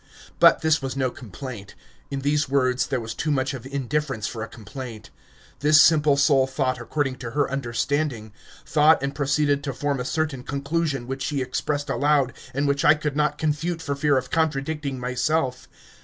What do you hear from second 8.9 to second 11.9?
and proceeded to form a certain conclusion which she expressed